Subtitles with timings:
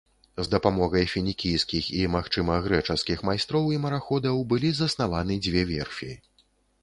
[0.37, 6.11] З дапамогай фінікійскіх і, магчыма, грэчаскіх майстроў і мараходаў былі заснаваны дзве верфі.